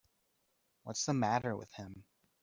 [0.81, 2.05] What's the matter with him.